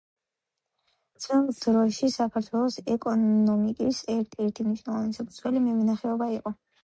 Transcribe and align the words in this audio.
ძველ 1.25 1.43
დროში, 1.65 2.09
საქართველოს 2.13 2.79
ეკონომიკის 2.95 4.01
ერთ–ერთი 4.15 4.67
მნიშვნელოვანი 4.69 5.15
საფუძველი 5.21 5.65
მევენახეობა 5.69 6.33
იყო. 6.41 6.57